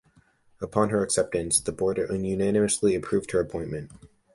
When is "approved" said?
2.95-3.29